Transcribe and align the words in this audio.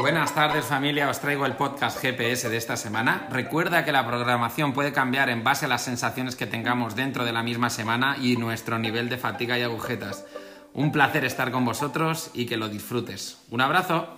Buenas 0.00 0.34
tardes 0.34 0.64
familia, 0.64 1.10
os 1.10 1.20
traigo 1.20 1.44
el 1.44 1.56
podcast 1.56 2.00
GPS 2.00 2.48
de 2.48 2.56
esta 2.56 2.78
semana. 2.78 3.28
Recuerda 3.30 3.84
que 3.84 3.92
la 3.92 4.06
programación 4.06 4.72
puede 4.72 4.94
cambiar 4.94 5.28
en 5.28 5.44
base 5.44 5.66
a 5.66 5.68
las 5.68 5.84
sensaciones 5.84 6.36
que 6.36 6.46
tengamos 6.46 6.96
dentro 6.96 7.26
de 7.26 7.32
la 7.32 7.42
misma 7.42 7.68
semana 7.68 8.16
y 8.18 8.38
nuestro 8.38 8.78
nivel 8.78 9.10
de 9.10 9.18
fatiga 9.18 9.58
y 9.58 9.62
agujetas. 9.62 10.24
Un 10.72 10.90
placer 10.90 11.26
estar 11.26 11.50
con 11.50 11.66
vosotros 11.66 12.30
y 12.32 12.46
que 12.46 12.56
lo 12.56 12.70
disfrutes. 12.70 13.40
Un 13.50 13.60
abrazo. 13.60 14.08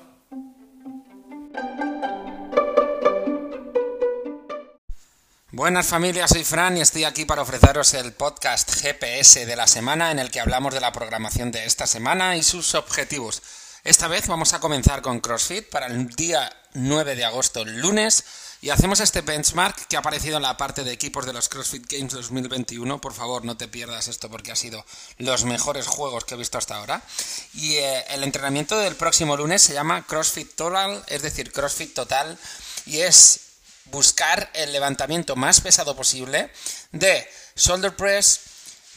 Buenas 5.51 5.89
familias, 5.89 6.31
soy 6.31 6.45
Fran 6.45 6.77
y 6.77 6.81
estoy 6.81 7.03
aquí 7.03 7.25
para 7.25 7.43
ofreceros 7.43 7.93
el 7.95 8.13
podcast 8.13 8.73
GPS 8.81 9.47
de 9.47 9.57
la 9.57 9.67
semana 9.67 10.13
en 10.13 10.21
el 10.21 10.31
que 10.31 10.39
hablamos 10.39 10.73
de 10.75 10.81
la 10.81 10.93
programación 10.93 11.51
de 11.51 11.65
esta 11.65 11.89
semana 11.89 12.37
y 12.37 12.45
sus 12.45 12.77
objetivos. 12.77 13.62
Esta 13.85 14.07
vez 14.07 14.29
vamos 14.29 14.53
a 14.53 14.61
comenzar 14.61 15.03
con 15.03 15.19
CrossFit 15.19 15.69
para 15.69 15.87
el 15.87 16.09
día 16.11 16.57
9 16.75 17.17
de 17.17 17.25
agosto, 17.25 17.65
lunes, 17.65 18.23
y 18.61 18.71
hacemos 18.71 19.01
este 19.01 19.23
benchmark 19.23 19.89
que 19.89 19.97
ha 19.97 19.99
aparecido 19.99 20.37
en 20.37 20.45
la 20.45 20.57
parte 20.57 20.85
de 20.85 20.93
equipos 20.93 21.27
de 21.27 21.33
los 21.33 21.49
CrossFit 21.49 21.91
Games 21.91 22.13
2021. 22.13 23.01
Por 23.01 23.13
favor, 23.13 23.45
no 23.45 23.57
te 23.57 23.67
pierdas 23.67 24.07
esto 24.07 24.31
porque 24.31 24.53
ha 24.53 24.57
sido 24.57 24.85
los 25.19 25.45
mejores 25.47 25.89
juegos 25.89 26.25
que 26.25 26.35
he 26.35 26.39
visto 26.39 26.59
hasta 26.59 26.77
ahora. 26.77 27.03
Y 27.55 27.75
eh, 27.75 28.05
el 28.11 28.23
entrenamiento 28.23 28.79
del 28.79 28.95
próximo 28.95 29.37
lunes 29.37 29.63
se 29.63 29.75
llama 29.75 30.07
CrossFit 30.07 30.55
Total, 30.55 31.03
es 31.09 31.23
decir, 31.23 31.51
CrossFit 31.51 31.93
Total, 31.93 32.39
y 32.87 33.01
es 33.01 33.41
buscar 33.87 34.49
el 34.55 34.71
levantamiento 34.71 35.35
más 35.35 35.61
pesado 35.61 35.97
posible 35.97 36.53
de 36.93 37.29
shoulder 37.57 37.97
press, 37.97 38.43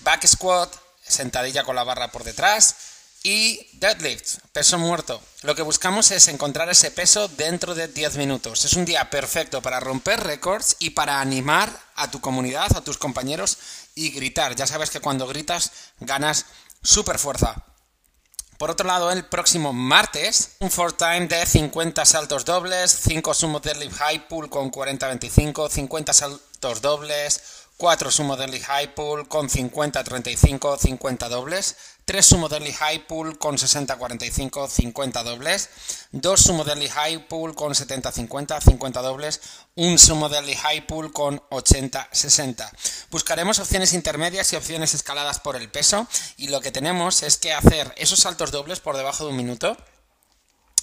back 0.01 0.27
squat, 0.27 0.71
sentadilla 1.01 1.63
con 1.63 1.75
la 1.75 1.83
barra 1.83 2.11
por 2.11 2.23
detrás, 2.23 2.75
y 3.25 3.67
deadlift, 3.79 4.37
peso 4.53 4.77
muerto. 4.77 5.19
Lo 5.41 5.55
que 5.55 5.63
buscamos 5.63 6.11
es 6.11 6.27
encontrar 6.27 6.69
ese 6.69 6.91
peso 6.91 7.27
dentro 7.27 7.73
de 7.73 7.87
10 7.87 8.17
minutos. 8.17 8.65
Es 8.65 8.73
un 8.73 8.85
día 8.85 9.09
perfecto 9.09 9.63
para 9.63 9.79
romper 9.79 10.23
récords 10.23 10.75
y 10.77 10.91
para 10.91 11.19
animar 11.19 11.75
a 11.95 12.11
tu 12.11 12.21
comunidad, 12.21 12.77
a 12.77 12.83
tus 12.83 12.99
compañeros 12.99 13.57
y 13.95 14.11
gritar. 14.11 14.55
Ya 14.55 14.67
sabes 14.67 14.91
que 14.91 14.99
cuando 14.99 15.25
gritas 15.25 15.71
ganas 15.99 16.45
super 16.83 17.17
fuerza. 17.17 17.65
Por 18.59 18.69
otro 18.69 18.85
lado, 18.85 19.11
el 19.11 19.25
próximo 19.25 19.73
martes, 19.73 20.51
un 20.59 20.69
4 20.69 20.95
time 20.95 21.27
de 21.27 21.47
50 21.47 22.05
saltos 22.05 22.45
dobles, 22.45 22.91
5 22.91 23.33
sumo 23.33 23.59
deadlift 23.59 23.97
high 23.97 24.27
pull 24.27 24.51
con 24.51 24.71
40-25, 24.71 25.67
50 25.67 26.13
saltos 26.13 26.81
dobles, 26.81 27.41
4 27.77 28.09
sumo 28.09 28.37
deadlift 28.37 28.67
high 28.67 28.95
pull 28.95 29.27
con 29.27 29.49
50-35, 29.49 30.77
50 30.77 31.27
dobles, 31.29 31.75
3 32.05 32.25
sumo 32.25 32.47
deadlift 32.47 32.79
high 32.79 33.05
pull 33.05 33.37
con 33.37 33.57
60-45, 33.57 34.69
50 34.69 35.23
dobles, 35.23 35.69
2 36.11 36.41
sumo 36.41 36.63
deadlift 36.63 36.93
high 36.93 37.27
pull 37.27 37.53
con 37.53 37.73
70-50, 37.73 38.61
50 38.61 39.01
dobles, 39.01 39.41
1 39.75 39.97
sumo 39.97 40.29
deadlift 40.29 40.61
high 40.61 40.87
pull 40.87 41.11
con 41.11 41.41
80-60. 41.49 42.71
Buscaremos 43.11 43.59
opciones 43.59 43.91
intermedias 43.91 44.53
y 44.53 44.55
opciones 44.55 44.93
escaladas 44.93 45.41
por 45.41 45.57
el 45.57 45.69
peso 45.69 46.07
y 46.37 46.47
lo 46.47 46.61
que 46.61 46.71
tenemos 46.71 47.23
es 47.23 47.37
que 47.37 47.51
hacer 47.51 47.93
esos 47.97 48.19
saltos 48.19 48.51
dobles 48.51 48.79
por 48.79 48.95
debajo 48.95 49.25
de 49.25 49.31
un 49.31 49.37
minuto 49.37 49.75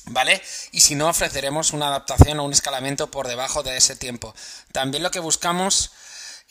¿Vale? 0.07 0.43
Y 0.73 0.81
si 0.81 0.97
no, 0.97 1.09
ofreceremos 1.09 1.73
una 1.73 1.87
adaptación 1.87 2.41
o 2.41 2.45
un 2.45 2.53
escalamiento 2.53 3.09
por 3.11 3.29
debajo 3.29 3.63
de 3.63 3.77
ese 3.77 3.95
tiempo. 3.95 4.35
También 4.73 5.05
lo 5.05 5.13
que 5.13 5.21
buscamos 5.21 5.93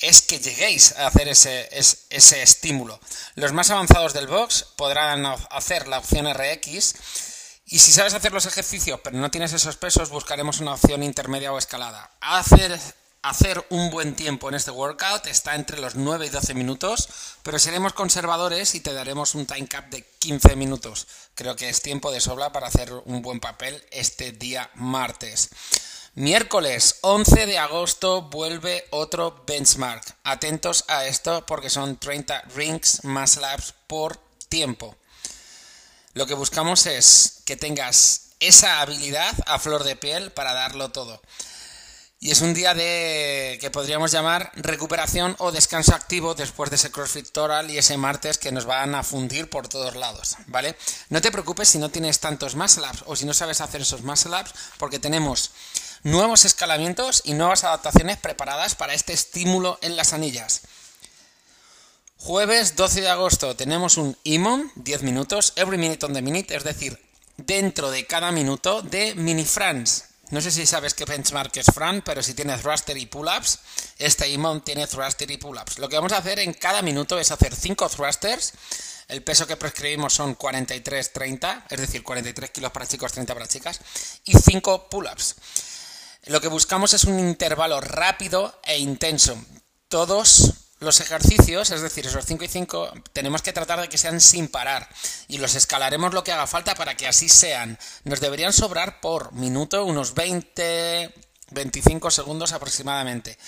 es 0.02 0.23
que 0.23 0.39
lleguéis 0.39 0.97
a 0.97 1.07
hacer 1.07 1.27
ese, 1.27 1.69
ese, 1.71 2.41
estímulo. 2.41 2.99
Los 3.35 3.53
más 3.53 3.69
avanzados 3.69 4.13
del 4.13 4.27
box 4.27 4.66
podrán 4.75 5.25
hacer 5.52 5.88
la 5.88 5.99
opción 5.99 6.27
RX 6.31 6.95
y 7.66 7.80
si 7.80 7.91
sabes 7.91 8.13
hacer 8.13 8.33
los 8.33 8.47
ejercicios 8.47 8.99
pero 9.03 9.17
no 9.17 9.31
tienes 9.31 9.53
esos 9.53 9.77
pesos, 9.77 10.09
buscaremos 10.09 10.59
una 10.59 10.73
opción 10.73 11.03
intermedia 11.03 11.53
o 11.53 11.57
escalada. 11.57 12.09
Hacer, 12.19 12.77
hacer 13.22 13.63
un 13.69 13.91
buen 13.91 14.16
tiempo 14.16 14.50
en 14.50 14.56
este 14.56 14.72
workout 14.72 15.28
está 15.28 15.53
entre 15.53 15.79
los 15.79 15.94
9 15.94 16.25
y 16.25 16.29
12 16.29 16.56
minutos, 16.56 17.07
pero 17.44 17.59
seremos 17.59 17.94
conservadores 17.94 18.73
y 18.73 18.79
te 18.79 18.94
daremos 18.94 19.35
un 19.35 19.45
time 19.45 19.67
cap 19.67 19.90
de 19.90 20.03
15 20.17 20.56
minutos. 20.56 21.07
Creo 21.35 21.56
que 21.56 21.69
es 21.69 21.84
tiempo 21.84 22.11
de 22.11 22.22
sobra 22.22 22.51
para 22.51 22.67
hacer 22.67 22.91
un 23.06 23.22
buen 23.22 23.40
papel 23.40 23.85
este 23.91 24.31
día 24.31 24.72
martes. 24.73 25.51
Miércoles 26.16 26.97
11 27.03 27.45
de 27.45 27.57
agosto 27.57 28.23
vuelve 28.23 28.85
otro 28.89 29.45
benchmark. 29.47 30.03
Atentos 30.25 30.83
a 30.89 31.05
esto 31.05 31.45
porque 31.45 31.69
son 31.69 31.95
30 31.95 32.41
rings 32.53 33.05
más 33.05 33.38
laps 33.38 33.73
por 33.88 34.17
tiempo. 34.49 34.97
Lo 36.13 36.27
que 36.27 36.33
buscamos 36.33 36.85
es 36.85 37.44
que 37.45 37.55
tengas 37.55 38.31
esa 38.41 38.81
habilidad 38.81 39.33
a 39.45 39.57
flor 39.57 39.85
de 39.85 39.95
piel 39.95 40.33
para 40.33 40.53
darlo 40.53 40.91
todo. 40.91 41.22
Y 42.19 42.31
es 42.31 42.41
un 42.41 42.53
día 42.53 42.73
de 42.73 43.57
que 43.61 43.72
podríamos 43.72 44.11
llamar 44.11 44.51
recuperación 44.55 45.38
o 45.39 45.53
descanso 45.53 45.95
activo 45.95 46.35
después 46.35 46.69
de 46.69 46.75
ese 46.75 46.91
CrossFit 46.91 47.29
Total 47.29 47.72
y 47.72 47.78
ese 47.78 47.95
martes 47.95 48.38
que 48.38 48.51
nos 48.51 48.66
van 48.66 48.95
a 48.95 49.03
fundir 49.03 49.49
por 49.49 49.69
todos 49.69 49.95
lados, 49.95 50.35
¿vale? 50.47 50.75
No 51.09 51.22
te 51.22 51.31
preocupes 51.31 51.69
si 51.69 51.79
no 51.79 51.89
tienes 51.89 52.19
tantos 52.19 52.55
muscle 52.55 52.85
ups 52.85 53.03
o 53.07 53.16
si 53.16 53.25
no 53.25 53.33
sabes 53.33 53.61
hacer 53.61 53.81
esos 53.81 54.03
muscle 54.03 54.39
ups 54.39 54.53
porque 54.78 54.99
tenemos 54.99 55.51
nuevos 56.03 56.45
escalamientos 56.45 57.22
y 57.25 57.34
nuevas 57.34 57.63
adaptaciones 57.63 58.17
preparadas 58.17 58.75
para 58.75 58.94
este 58.94 59.13
estímulo 59.13 59.78
en 59.81 59.95
las 59.95 60.13
anillas. 60.13 60.62
Jueves 62.17 62.75
12 62.75 63.01
de 63.01 63.09
agosto 63.09 63.56
tenemos 63.56 63.97
un 63.97 64.16
IMON, 64.23 64.72
10 64.75 65.03
minutos, 65.03 65.53
every 65.56 65.78
minute 65.78 66.06
on 66.06 66.13
the 66.13 66.22
minute, 66.22 66.56
es 66.56 66.63
decir, 66.63 67.00
dentro 67.38 67.90
de 67.90 68.06
cada 68.06 68.31
minuto 68.31 68.81
de 68.81 69.16
mini 69.16 69.45
France. 69.45 70.03
No 70.29 70.40
sé 70.40 70.50
si 70.50 70.66
sabes 70.66 70.94
qué 70.94 71.03
benchmark 71.03 71.57
es 71.57 71.66
Fran, 71.73 72.01
pero 72.03 72.23
si 72.23 72.34
tiene 72.34 72.57
thruster 72.57 72.97
y 72.97 73.06
pull-ups, 73.06 73.59
este 73.97 74.29
IMON 74.29 74.63
tiene 74.63 74.88
thruster 74.88 75.29
y 75.29 75.38
pull-ups. 75.38 75.79
Lo 75.79 75.90
que 75.90 75.97
vamos 75.97 76.13
a 76.13 76.19
hacer 76.19 76.40
en 76.40 76.53
cada 76.53 76.81
minuto 76.81 77.19
es 77.19 77.31
hacer 77.31 77.53
5 77.53 77.90
thrusters. 77.90 78.53
El 79.09 79.23
peso 79.23 79.45
que 79.45 79.57
prescribimos 79.57 80.13
son 80.13 80.38
43-30, 80.38 81.66
es 81.69 81.81
decir, 81.81 82.01
43 82.01 82.50
kilos 82.50 82.72
para 82.72 82.85
chicos, 82.85 83.11
30 83.11 83.34
para 83.34 83.47
chicas, 83.47 83.81
y 84.23 84.34
5 84.38 84.88
pull-ups. 84.90 85.35
Lo 86.26 86.40
que 86.40 86.48
buscamos 86.48 86.94
es 86.94 87.06
un 87.06 87.20
intervalo 87.20 87.82
rápido 87.82 88.59
e 88.64 88.78
intenso. 88.78 89.44
Todos 89.88 90.54
los 90.80 91.00
ejercicios, 91.00 91.72
es 91.72 91.82
decir, 91.82 92.06
esos 92.06 92.26
5 92.26 92.44
y 92.44 92.48
5, 92.48 92.94
tenemos 93.12 93.42
que 93.42 93.54
tratar 93.54 93.82
de 93.82 93.90
que 93.90 93.98
sean 93.98 94.22
sin 94.22 94.48
parar 94.48 94.88
y 95.28 95.40
los 95.40 95.56
escalaremos 95.56 96.14
lo 96.14 96.24
que 96.24 96.32
haga 96.32 96.46
falta 96.46 96.76
para 96.76 96.96
que 96.96 97.08
así 97.08 97.28
sean. 97.28 97.80
Nos 98.04 98.20
deberían 98.20 98.54
sobrar 98.54 99.02
por 99.02 99.34
minuto 99.34 99.84
unos 99.84 100.14
20, 100.14 101.12
25 101.52 102.12
segundos 102.12 102.52
aproximadamente. 102.52 103.40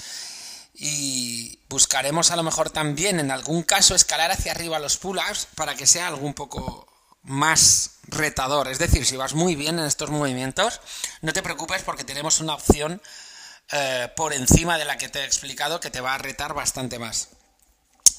Y 0.74 1.60
buscaremos 1.70 2.32
a 2.32 2.36
lo 2.36 2.44
mejor 2.44 2.72
también 2.72 3.20
en 3.20 3.30
algún 3.30 3.62
caso 3.62 3.94
escalar 3.94 4.32
hacia 4.32 4.52
arriba 4.52 4.80
los 4.80 4.98
pull-ups 4.98 5.48
para 5.56 5.76
que 5.76 5.86
sea 5.86 6.08
algo 6.08 6.26
un 6.26 6.34
poco 6.34 6.88
más 7.24 8.00
retador. 8.08 8.68
Es 8.68 8.80
decir, 8.80 9.06
si 9.06 9.18
vas 9.18 9.34
muy 9.34 9.56
bien 9.56 9.80
en 9.80 9.86
estos 9.86 10.10
movimientos, 10.10 10.82
no 11.22 11.34
te 11.34 11.42
preocupes 11.42 11.82
porque 11.84 12.04
tenemos 12.04 12.40
una 12.40 12.54
opción 12.54 13.02
eh, 13.72 14.10
por 14.16 14.34
encima 14.34 14.78
de 14.78 14.86
la 14.86 14.98
que 14.98 15.10
te 15.10 15.20
he 15.22 15.26
explicado 15.26 15.80
que 15.80 15.90
te 15.90 16.02
va 16.02 16.16
a 16.16 16.18
retar 16.18 16.54
bastante 16.54 17.00
más. 17.00 17.30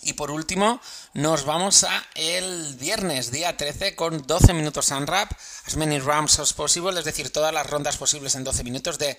Y 0.02 0.14
por 0.14 0.30
último, 0.30 0.80
nos 1.14 1.44
vamos 1.44 1.84
a 1.84 2.06
el 2.14 2.74
viernes, 2.74 3.30
día 3.30 3.56
13, 3.56 3.94
con 3.94 4.26
12 4.26 4.52
minutos 4.52 4.90
unwrap, 4.90 5.32
as 5.66 5.76
many 5.76 5.98
rounds 5.98 6.38
as 6.38 6.52
possible, 6.52 6.98
es 6.98 7.06
decir, 7.06 7.32
todas 7.32 7.54
las 7.54 7.66
rondas 7.68 7.96
posibles 7.96 8.34
en 8.34 8.44
12 8.44 8.64
minutos 8.64 8.98
de 8.98 9.18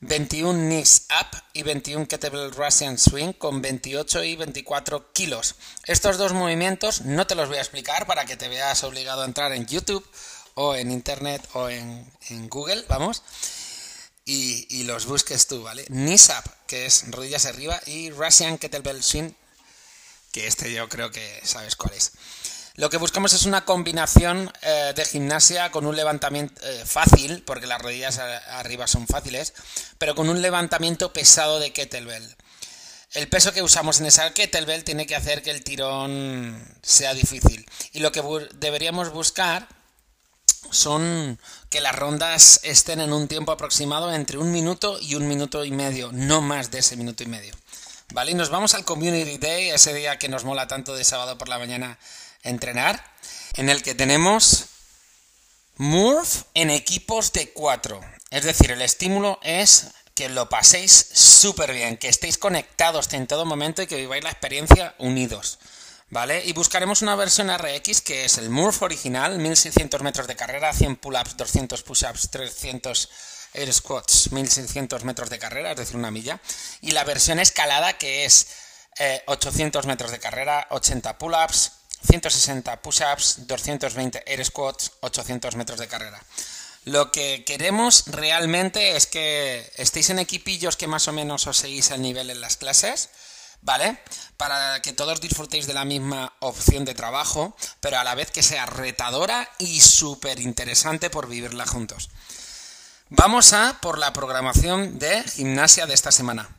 21 0.00 0.68
knees 0.68 1.06
up 1.10 1.42
y 1.54 1.62
21 1.62 2.06
kettlebell 2.06 2.52
Russian 2.52 2.98
swing 2.98 3.32
con 3.32 3.62
28 3.62 4.24
y 4.24 4.36
24 4.36 5.12
kilos. 5.12 5.54
Estos 5.86 6.18
dos 6.18 6.32
movimientos 6.32 7.00
no 7.02 7.26
te 7.26 7.34
los 7.34 7.48
voy 7.48 7.56
a 7.56 7.62
explicar 7.62 8.06
para 8.06 8.26
que 8.26 8.36
te 8.36 8.48
veas 8.48 8.84
obligado 8.84 9.22
a 9.22 9.24
entrar 9.24 9.52
en 9.52 9.66
YouTube 9.66 10.06
o 10.54 10.74
en 10.74 10.90
Internet 10.90 11.46
o 11.54 11.68
en, 11.68 12.10
Google, 12.48 12.84
vamos, 12.88 13.22
y, 14.24 14.66
y, 14.70 14.84
los 14.84 15.06
busques 15.06 15.46
tú, 15.46 15.62
¿vale? 15.62 15.84
Knees 15.86 16.30
up, 16.30 16.50
que 16.66 16.86
es 16.86 17.10
rodillas 17.10 17.46
arriba, 17.46 17.80
y 17.86 18.10
Russian 18.10 18.58
kettlebell 18.58 19.02
swing, 19.02 19.30
que 20.32 20.46
este 20.46 20.72
yo 20.72 20.88
creo 20.88 21.10
que 21.10 21.40
sabes 21.44 21.76
cuál 21.76 21.94
es. 21.94 22.12
Lo 22.76 22.90
que 22.90 22.98
buscamos 22.98 23.32
es 23.32 23.46
una 23.46 23.64
combinación 23.64 24.52
eh, 24.60 24.92
de 24.94 25.04
gimnasia 25.06 25.70
con 25.70 25.86
un 25.86 25.96
levantamiento 25.96 26.60
eh, 26.62 26.82
fácil, 26.84 27.42
porque 27.42 27.66
las 27.66 27.80
rodillas 27.80 28.18
arriba 28.18 28.86
son 28.86 29.06
fáciles, 29.06 29.54
pero 29.96 30.14
con 30.14 30.28
un 30.28 30.42
levantamiento 30.42 31.10
pesado 31.12 31.58
de 31.58 31.72
kettlebell. 31.72 32.36
El 33.12 33.28
peso 33.28 33.54
que 33.54 33.62
usamos 33.62 34.00
en 34.00 34.06
esa 34.06 34.30
kettlebell 34.34 34.84
tiene 34.84 35.06
que 35.06 35.16
hacer 35.16 35.42
que 35.42 35.50
el 35.50 35.64
tirón 35.64 36.62
sea 36.82 37.14
difícil. 37.14 37.64
Y 37.92 38.00
lo 38.00 38.12
que 38.12 38.22
deberíamos 38.56 39.10
buscar 39.10 39.66
son 40.70 41.38
que 41.70 41.80
las 41.80 41.94
rondas 41.94 42.60
estén 42.62 43.00
en 43.00 43.14
un 43.14 43.26
tiempo 43.26 43.52
aproximado 43.52 44.12
entre 44.12 44.36
un 44.36 44.52
minuto 44.52 44.98
y 45.00 45.14
un 45.14 45.26
minuto 45.28 45.64
y 45.64 45.70
medio, 45.70 46.10
no 46.12 46.42
más 46.42 46.70
de 46.70 46.80
ese 46.80 46.96
minuto 46.96 47.22
y 47.22 47.26
medio. 47.26 47.54
¿Vale? 48.12 48.32
Y 48.32 48.34
nos 48.34 48.50
vamos 48.50 48.74
al 48.74 48.84
Community 48.84 49.38
Day, 49.38 49.70
ese 49.70 49.94
día 49.94 50.18
que 50.18 50.28
nos 50.28 50.44
mola 50.44 50.68
tanto 50.68 50.94
de 50.94 51.04
sábado 51.04 51.38
por 51.38 51.48
la 51.48 51.58
mañana 51.58 51.98
entrenar, 52.42 53.04
en 53.54 53.68
el 53.68 53.82
que 53.82 53.94
tenemos 53.94 54.66
Murph 55.76 56.44
en 56.54 56.70
equipos 56.70 57.32
de 57.32 57.52
4. 57.52 58.00
Es 58.30 58.44
decir, 58.44 58.70
el 58.70 58.82
estímulo 58.82 59.38
es 59.42 59.88
que 60.14 60.28
lo 60.30 60.48
paséis 60.48 61.10
súper 61.12 61.72
bien, 61.74 61.98
que 61.98 62.08
estéis 62.08 62.38
conectados 62.38 63.12
en 63.12 63.26
todo 63.26 63.44
momento 63.44 63.82
y 63.82 63.86
que 63.86 63.96
viváis 63.96 64.24
la 64.24 64.30
experiencia 64.30 64.94
unidos. 64.98 65.58
¿Vale? 66.08 66.42
Y 66.44 66.52
buscaremos 66.52 67.02
una 67.02 67.16
versión 67.16 67.50
RX 67.50 68.00
que 68.00 68.24
es 68.24 68.38
el 68.38 68.48
Murph 68.48 68.80
original, 68.82 69.38
1600 69.38 70.02
metros 70.02 70.26
de 70.28 70.36
carrera, 70.36 70.72
100 70.72 70.96
pull-ups, 70.96 71.36
200 71.36 71.82
push-ups, 71.82 72.30
300 72.30 73.10
air 73.54 73.72
squats, 73.72 74.30
1600 74.32 75.04
metros 75.04 75.30
de 75.30 75.38
carrera, 75.38 75.72
es 75.72 75.76
decir, 75.76 75.96
una 75.96 76.10
milla. 76.10 76.40
Y 76.80 76.92
la 76.92 77.04
versión 77.04 77.38
escalada 77.38 77.98
que 77.98 78.24
es 78.24 78.46
800 79.26 79.84
eh, 79.84 79.88
metros 79.88 80.10
de 80.10 80.18
carrera, 80.18 80.66
80 80.70 81.18
pull-ups, 81.18 81.72
160 82.02 82.82
push-ups, 82.82 83.46
220 83.46 84.22
air 84.26 84.44
squats, 84.44 84.92
800 85.00 85.56
metros 85.56 85.78
de 85.78 85.88
carrera. 85.88 86.22
Lo 86.84 87.10
que 87.10 87.44
queremos 87.44 88.04
realmente 88.06 88.96
es 88.96 89.06
que 89.06 89.70
estéis 89.76 90.10
en 90.10 90.20
equipillos 90.20 90.76
que 90.76 90.86
más 90.86 91.08
o 91.08 91.12
menos 91.12 91.46
os 91.46 91.56
seguís 91.56 91.90
al 91.90 92.00
nivel 92.00 92.30
en 92.30 92.40
las 92.40 92.56
clases, 92.56 93.10
¿vale? 93.60 93.98
Para 94.36 94.80
que 94.82 94.92
todos 94.92 95.20
disfrutéis 95.20 95.66
de 95.66 95.74
la 95.74 95.84
misma 95.84 96.34
opción 96.38 96.84
de 96.84 96.94
trabajo, 96.94 97.56
pero 97.80 97.98
a 97.98 98.04
la 98.04 98.14
vez 98.14 98.30
que 98.30 98.44
sea 98.44 98.66
retadora 98.66 99.50
y 99.58 99.80
súper 99.80 100.38
interesante 100.38 101.10
por 101.10 101.28
vivirla 101.28 101.66
juntos. 101.66 102.08
Vamos 103.08 103.52
a 103.52 103.78
por 103.80 103.98
la 103.98 104.12
programación 104.12 104.98
de 104.98 105.22
gimnasia 105.24 105.86
de 105.86 105.94
esta 105.94 106.12
semana. 106.12 106.55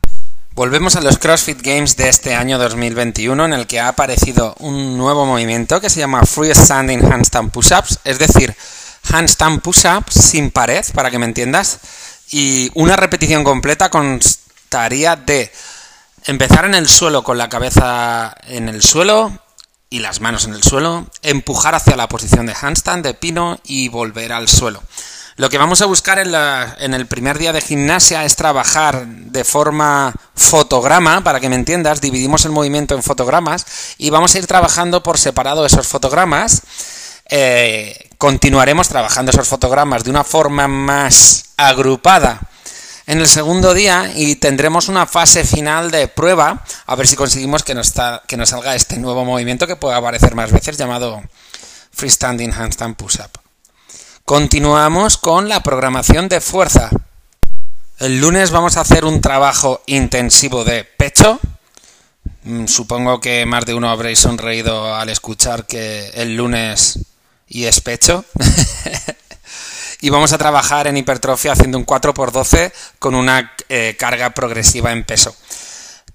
Volvemos 0.58 0.96
a 0.96 1.00
los 1.00 1.18
CrossFit 1.18 1.62
Games 1.62 1.96
de 1.96 2.08
este 2.08 2.34
año 2.34 2.58
2021 2.58 3.44
en 3.44 3.52
el 3.52 3.68
que 3.68 3.78
ha 3.78 3.86
aparecido 3.86 4.56
un 4.58 4.98
nuevo 4.98 5.24
movimiento 5.24 5.80
que 5.80 5.88
se 5.88 6.00
llama 6.00 6.26
Freestanding 6.26 7.00
Handstand 7.00 7.52
Push-Ups, 7.52 8.00
es 8.02 8.18
decir, 8.18 8.56
handstand 9.04 9.60
push-ups 9.62 10.14
sin 10.14 10.50
pared, 10.50 10.84
para 10.94 11.12
que 11.12 11.18
me 11.20 11.26
entiendas, 11.26 11.78
y 12.32 12.72
una 12.74 12.96
repetición 12.96 13.44
completa 13.44 13.88
constaría 13.88 15.14
de 15.14 15.52
empezar 16.24 16.64
en 16.64 16.74
el 16.74 16.88
suelo 16.88 17.22
con 17.22 17.38
la 17.38 17.48
cabeza 17.48 18.34
en 18.48 18.68
el 18.68 18.82
suelo 18.82 19.30
y 19.90 20.00
las 20.00 20.20
manos 20.20 20.44
en 20.44 20.54
el 20.54 20.64
suelo, 20.64 21.06
empujar 21.22 21.76
hacia 21.76 21.94
la 21.94 22.08
posición 22.08 22.46
de 22.46 22.56
handstand 22.60 23.04
de 23.04 23.14
pino 23.14 23.60
y 23.62 23.90
volver 23.90 24.32
al 24.32 24.48
suelo. 24.48 24.82
Lo 25.38 25.48
que 25.48 25.56
vamos 25.56 25.82
a 25.82 25.86
buscar 25.86 26.18
en, 26.18 26.94
el 26.94 27.06
primer 27.06 27.38
día 27.38 27.52
de 27.52 27.60
gimnasia 27.60 28.24
es 28.24 28.34
trabajar 28.34 29.06
de 29.06 29.44
forma 29.44 30.12
fotograma, 30.34 31.22
para 31.22 31.38
que 31.38 31.48
me 31.48 31.54
entiendas, 31.54 32.00
dividimos 32.00 32.44
el 32.44 32.50
movimiento 32.50 32.96
en 32.96 33.04
fotogramas 33.04 33.64
y 33.98 34.10
vamos 34.10 34.34
a 34.34 34.38
ir 34.38 34.48
trabajando 34.48 35.04
por 35.04 35.16
separado 35.16 35.64
esos 35.64 35.86
fotogramas. 35.86 36.62
Eh, 37.30 38.10
continuaremos 38.18 38.88
trabajando 38.88 39.30
esos 39.30 39.46
fotogramas 39.46 40.02
de 40.02 40.10
una 40.10 40.24
forma 40.24 40.66
más 40.66 41.50
agrupada 41.56 42.40
en 43.06 43.20
el 43.20 43.28
segundo 43.28 43.74
día 43.74 44.10
y 44.16 44.34
tendremos 44.34 44.88
una 44.88 45.06
fase 45.06 45.44
final 45.44 45.92
de 45.92 46.08
prueba 46.08 46.64
a 46.84 46.96
ver 46.96 47.06
si 47.06 47.14
conseguimos 47.14 47.62
que 47.62 47.76
nos, 47.76 47.94
que 48.26 48.36
nos 48.36 48.48
salga 48.48 48.74
este 48.74 48.96
nuevo 48.96 49.24
movimiento 49.24 49.68
que 49.68 49.76
puede 49.76 49.94
aparecer 49.94 50.34
más 50.34 50.50
veces 50.50 50.76
llamado 50.76 51.22
Freestanding 51.92 52.52
Handstand 52.52 52.96
Push-Up. 52.96 53.47
Continuamos 54.28 55.16
con 55.16 55.48
la 55.48 55.62
programación 55.62 56.28
de 56.28 56.42
fuerza. 56.42 56.90
El 57.98 58.20
lunes 58.20 58.50
vamos 58.50 58.76
a 58.76 58.82
hacer 58.82 59.06
un 59.06 59.22
trabajo 59.22 59.80
intensivo 59.86 60.64
de 60.64 60.84
pecho. 60.84 61.40
Mm, 62.42 62.66
supongo 62.66 63.22
que 63.22 63.46
más 63.46 63.64
de 63.64 63.72
uno 63.72 63.88
habréis 63.88 64.18
sonreído 64.18 64.94
al 64.94 65.08
escuchar 65.08 65.64
que 65.64 66.10
el 66.10 66.36
lunes 66.36 66.98
y 67.48 67.64
es 67.64 67.80
pecho. 67.80 68.22
y 70.02 70.10
vamos 70.10 70.34
a 70.34 70.38
trabajar 70.38 70.88
en 70.88 70.98
hipertrofia 70.98 71.52
haciendo 71.52 71.78
un 71.78 71.86
4x12 71.86 72.70
con 72.98 73.14
una 73.14 73.54
eh, 73.70 73.96
carga 73.98 74.34
progresiva 74.34 74.92
en 74.92 75.04
peso 75.04 75.34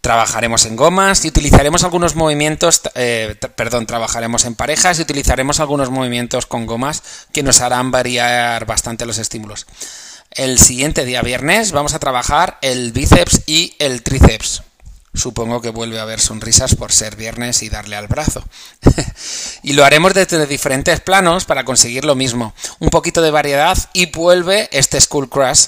trabajaremos 0.03 0.65
en 0.65 0.75
gomas 0.75 1.23
y 1.23 1.29
utilizaremos 1.29 1.85
algunos 1.85 2.15
movimientos, 2.15 2.81
eh, 2.94 3.38
perdón, 3.55 3.85
trabajaremos 3.85 4.44
en 4.44 4.53
parejas 4.53 5.00
y 5.00 5.03
utilizaremos 5.03 5.61
algunos 5.61 5.91
movimientos 5.91 6.45
con 6.45 6.65
gomas 6.65 7.01
que 7.31 7.41
nos 7.41 7.61
harán 7.61 7.89
variar 7.89 8.65
bastante 8.65 9.05
los 9.05 9.17
estímulos. 9.17 9.65
El 10.31 10.59
siguiente 10.59 11.05
día 11.05 11.21
viernes 11.21 11.71
vamos 11.71 11.94
a 11.94 12.00
trabajar 12.00 12.57
el 12.61 12.91
bíceps 12.91 13.44
y 13.45 13.75
el 13.79 14.03
tríceps. 14.03 14.63
Supongo 15.13 15.61
que 15.61 15.69
vuelve 15.69 16.00
a 16.00 16.01
haber 16.01 16.19
sonrisas 16.19 16.75
por 16.75 16.91
ser 16.91 17.15
viernes 17.15 17.63
y 17.63 17.69
darle 17.69 17.95
al 17.95 18.07
brazo. 18.07 18.44
y 19.63 19.71
lo 19.71 19.85
haremos 19.85 20.13
desde 20.13 20.45
diferentes 20.47 21.00
planos 21.00 21.45
para 21.45 21.63
conseguir 21.63 22.03
lo 22.03 22.15
mismo. 22.15 22.53
Un 22.79 22.89
poquito 22.89 23.21
de 23.21 23.31
variedad 23.31 23.77
y 23.94 24.07
vuelve 24.07 24.67
este 24.73 25.00
School 25.00 25.29
Crush 25.29 25.67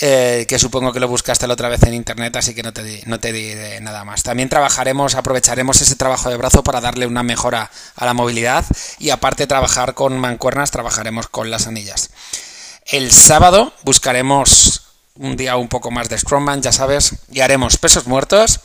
eh, 0.00 0.46
que 0.48 0.58
supongo 0.58 0.92
que 0.92 1.00
lo 1.00 1.08
buscaste 1.08 1.46
la 1.46 1.54
otra 1.54 1.68
vez 1.68 1.82
en 1.82 1.92
internet, 1.92 2.34
así 2.36 2.54
que 2.54 2.62
no 2.62 2.72
te, 2.72 3.02
no 3.06 3.20
te 3.20 3.32
diré 3.32 3.80
nada 3.80 4.04
más. 4.04 4.22
También 4.22 4.48
trabajaremos, 4.48 5.14
aprovecharemos 5.14 5.80
ese 5.82 5.96
trabajo 5.96 6.30
de 6.30 6.36
brazo 6.36 6.62
para 6.62 6.80
darle 6.80 7.06
una 7.06 7.22
mejora 7.22 7.70
a 7.96 8.06
la 8.06 8.14
movilidad 8.14 8.64
y 8.98 9.10
aparte 9.10 9.42
de 9.42 9.48
trabajar 9.48 9.94
con 9.94 10.18
mancuernas, 10.18 10.70
trabajaremos 10.70 11.28
con 11.28 11.50
las 11.50 11.66
anillas. 11.66 12.10
El 12.86 13.12
sábado 13.12 13.74
buscaremos 13.82 14.82
un 15.16 15.36
día 15.36 15.56
un 15.56 15.68
poco 15.68 15.90
más 15.90 16.08
de 16.08 16.18
Strongman, 16.18 16.62
ya 16.62 16.72
sabes, 16.72 17.16
y 17.30 17.40
haremos 17.40 17.76
pesos 17.76 18.06
muertos 18.06 18.60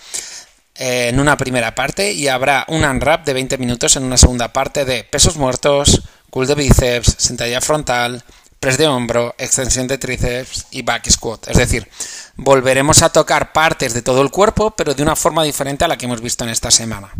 eh, 0.76 1.10
en 1.10 1.20
una 1.20 1.38
primera 1.38 1.76
parte 1.76 2.14
y 2.14 2.30
habrá 2.30 2.66
un 2.70 2.86
unwrap 2.86 3.26
de 3.26 3.34
20 3.34 3.58
minutos 3.58 3.98
en 3.98 4.04
una 4.04 4.18
segunda 4.18 4.54
parte 4.54 4.86
de 4.86 5.04
pesos 5.04 5.36
muertos, 5.36 6.02
cool 6.30 6.48
de 6.48 6.56
bíceps, 6.56 7.16
sentadilla 7.18 7.62
frontal, 7.62 8.24
press 8.66 8.80
de 8.80 8.88
hombro, 8.88 9.36
extensión 9.38 9.86
de 9.86 10.00
tríceps 10.00 10.66
y 10.72 10.82
back 10.82 11.08
squat. 11.12 11.50
Es 11.50 11.58
decir, 11.58 11.88
volveremos 12.36 13.04
a 13.04 13.10
tocar 13.10 13.54
partes 13.54 13.94
de 13.94 14.02
todo 14.02 14.24
el 14.24 14.32
cuerpo, 14.32 14.72
pero 14.72 14.96
de 14.96 15.04
una 15.04 15.16
forma 15.16 15.44
diferente 15.44 15.86
a 15.86 15.88
la 15.88 16.00
que 16.00 16.08
hemos 16.08 16.20
visto 16.20 16.44
en 16.44 16.50
esta 16.50 16.72
semana. 16.72 17.14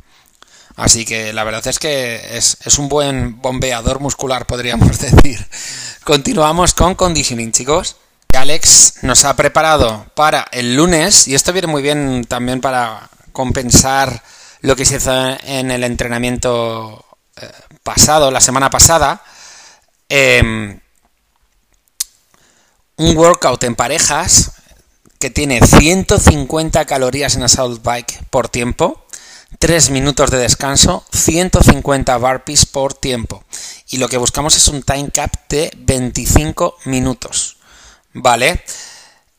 Así 0.76 1.06
que 1.06 1.34
la 1.34 1.44
verdad 1.44 1.68
es 1.68 1.78
que 1.78 2.36
es, 2.36 2.58
un 2.80 2.90
buen 2.90 3.40
bombeador 3.44 4.00
muscular, 4.00 4.48
podríamos 4.48 4.98
decir. 5.00 5.46
Continuamos 6.04 6.74
con 6.74 6.96
conditioning, 6.96 7.52
chicos. 7.52 7.98
Alex 8.34 9.04
nos 9.04 9.24
ha 9.24 9.36
preparado 9.36 10.08
para 10.16 10.48
el 10.52 10.76
lunes, 10.76 11.28
y 11.28 11.36
esto 11.36 11.54
viene 11.54 11.68
muy 11.68 11.84
bien 11.84 12.26
también 12.28 12.60
para 12.60 13.08
compensar 13.34 14.24
lo 14.62 14.76
que 14.76 14.86
se 14.86 14.96
hizo 14.96 15.14
en 15.44 15.70
el 15.70 15.84
entrenamiento 15.84 17.06
eh, 17.40 17.52
pasado, 17.84 18.32
la 18.32 18.42
semana 18.42 18.72
pasada. 18.72 19.22
Eh, 20.10 20.80
un 22.98 23.18
workout 23.18 23.64
en 23.64 23.76
parejas 23.76 24.52
que 25.20 25.30
tiene 25.30 25.62
150 25.62 26.86
calorías 26.86 27.36
en 27.36 27.44
assault 27.44 27.82
bike 27.84 28.24
por 28.30 28.50
tiempo, 28.50 29.06
3 29.60 29.90
minutos 29.90 30.32
de 30.32 30.38
descanso, 30.38 31.06
150 31.12 32.18
burpees 32.18 32.66
por 32.66 32.94
tiempo. 32.94 33.44
Y 33.88 33.98
lo 33.98 34.10
que 34.10 34.18
buscamos 34.18 34.56
es 34.56 34.68
un 34.68 34.84
time 34.84 35.10
cap 35.12 35.32
de 35.50 35.72
25 35.78 36.78
minutos. 36.86 37.58
¿Vale? 38.14 38.64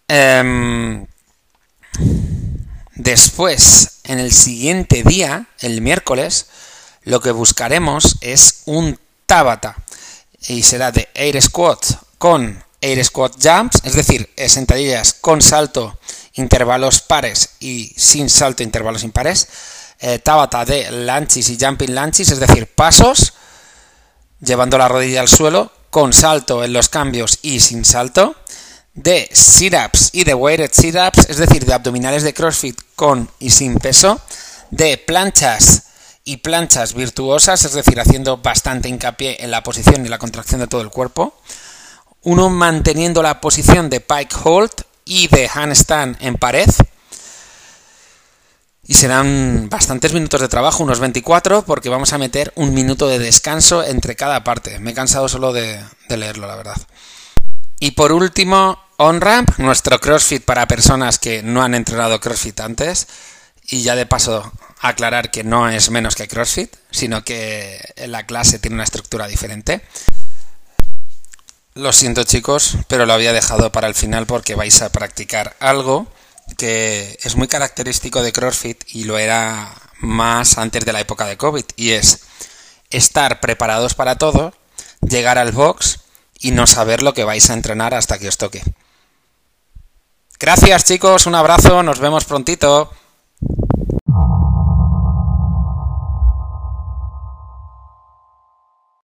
Em, 0.09 1.07
después, 2.95 4.01
en 4.05 4.19
el 4.19 4.33
siguiente 4.33 5.03
día, 5.03 5.49
el 5.61 5.81
miércoles, 5.83 6.47
lo 7.03 7.21
que 7.21 7.31
buscaremos 7.31 8.17
es 8.21 8.63
un 8.67 8.99
Tabata. 9.27 9.77
Y 10.49 10.63
será 10.63 10.93
de 10.93 11.09
air 11.15 11.41
squat 11.43 11.85
con 12.19 12.65
air 12.87 13.05
squat 13.05 13.35
jumps, 13.43 13.81
es 13.83 13.95
decir, 13.95 14.31
sentadillas 14.47 15.15
con 15.15 15.43
salto, 15.43 15.99
intervalos 16.35 17.01
pares 17.01 17.51
y 17.61 17.93
sin 17.97 18.31
salto, 18.31 18.63
intervalos 18.63 19.03
impares. 19.03 19.49
Eh, 19.99 20.19
tabata 20.19 20.65
de 20.65 20.91
lunches 20.91 21.49
y 21.49 21.59
jumping 21.59 21.95
lunches, 21.95 22.31
es 22.31 22.39
decir, 22.39 22.67
pasos, 22.67 23.33
llevando 24.41 24.79
la 24.79 24.89
rodilla 24.89 25.21
al 25.21 25.29
suelo, 25.29 25.73
con 25.91 26.13
salto 26.13 26.63
en 26.63 26.73
los 26.73 26.89
cambios 26.89 27.39
y 27.43 27.61
sin 27.61 27.85
salto. 27.85 28.37
De 28.95 29.29
sit-ups 29.33 30.11
y 30.13 30.25
de 30.25 30.35
weighted 30.35 30.71
sit-ups, 30.73 31.29
es 31.29 31.39
decir, 31.39 31.67
de 31.67 31.75
abdominales 31.75 32.23
de 32.23 32.35
CrossFit 32.35 32.79
con 32.95 33.31
y 33.39 33.51
sin 33.51 33.77
peso. 33.79 34.21
De 34.71 34.97
planchas 34.97 35.85
y 36.25 36.39
planchas 36.39 36.95
virtuosas, 36.95 37.65
es 37.65 37.73
decir, 37.73 38.01
haciendo 38.01 38.39
bastante 38.39 38.89
hincapié 38.89 39.43
en 39.45 39.51
la 39.51 39.63
posición 39.63 40.05
y 40.05 40.09
la 40.09 40.19
contracción 40.19 40.61
de 40.61 40.67
todo 40.67 40.81
el 40.81 40.91
cuerpo 40.91 41.35
uno 42.27 42.51
manteniendo 42.51 43.23
la 43.23 43.41
posición 43.41 43.89
de 43.89 44.01
pike 44.01 44.35
hold 44.43 44.73
y 45.05 45.29
de 45.29 45.49
handstand 45.49 46.17
en 46.21 46.35
pared. 46.35 46.69
Y 48.85 48.95
serán 48.95 49.69
bastantes 49.71 50.13
minutos 50.13 50.41
de 50.41 50.49
trabajo, 50.49 50.83
unos 50.83 50.99
24, 50.99 51.63
porque 51.63 51.89
vamos 51.89 52.13
a 52.13 52.19
meter 52.19 52.53
un 52.57 52.75
minuto 52.75 53.07
de 53.07 53.21
descanso 53.21 53.85
entre 53.85 54.17
cada 54.17 54.43
parte. 54.43 54.81
Me 54.81 54.91
he 54.91 54.95
cansado 54.95 55.29
solo 55.29 55.53
de, 55.53 55.81
leerlo, 56.09 56.49
la 56.49 56.57
verdad. 56.57 56.77
Y 57.79 57.93
por 57.93 58.11
último, 58.11 58.77
OnRamp, 58.97 59.59
nuestro 59.59 60.01
CrossFit 60.01 60.45
para 60.45 60.67
personas 60.67 61.21
que 61.21 61.45
no 61.45 61.63
han 61.63 61.77
entrenado 61.77 62.19
CrossFit 62.19 62.59
antes. 62.59 63.07
Y 63.69 63.83
ya 63.83 63.95
de 63.95 64.07
paso 64.07 64.53
aclarar 64.81 65.31
que 65.31 65.45
no 65.45 65.69
es 65.69 65.91
menos 65.91 66.17
que 66.17 66.27
CrossFit, 66.27 66.75
sino 66.91 67.23
que 67.23 67.79
la 68.09 68.27
clase 68.27 68.59
tiene 68.59 68.75
una 68.75 68.85
estructura 68.85 69.29
diferente. 69.29 69.83
Lo 71.77 71.93
siento 71.93 72.25
chicos, 72.25 72.79
pero 72.89 73.05
lo 73.05 73.13
había 73.13 73.35
dejado 73.35 73.71
para 73.71 73.87
el 73.87 73.95
final 73.95 74.25
porque 74.25 74.55
vais 74.55 74.81
a 74.81 74.91
practicar 74.91 75.57
algo 75.61 76.07
que 76.57 77.19
es 77.23 77.37
muy 77.37 77.49
característico 77.49 78.23
de 78.23 78.33
CrossFit 78.33 78.83
y 78.95 79.05
lo 79.05 79.19
era 79.19 79.75
más 79.99 80.57
antes 80.57 80.87
de 80.87 80.95
la 80.95 81.01
época 81.01 81.27
de 81.27 81.37
COVID 81.37 81.67
y 81.77 81.91
es 81.91 82.21
estar 82.89 83.41
preparados 83.41 83.93
para 83.93 84.17
todo, 84.17 84.55
llegar 85.03 85.37
al 85.37 85.53
box 85.53 86.01
y 86.41 86.53
no 86.53 86.67
saber 86.67 87.03
lo 87.03 87.13
que 87.13 87.25
vais 87.25 87.51
a 87.51 87.53
entrenar 87.53 87.93
hasta 87.93 88.19
que 88.19 88.29
os 88.29 88.39
toque. 88.39 88.63
Gracias 90.41 90.85
chicos, 90.85 91.27
un 91.27 91.35
abrazo, 91.35 91.83
nos 91.83 91.99
vemos 91.99 92.25
prontito. 92.25 92.91